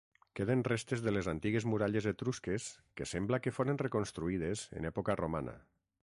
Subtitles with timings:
[0.37, 2.65] Queden restes de les antigues muralles etrusques
[3.01, 5.55] que sembla que foren reconstruïdes en època romana.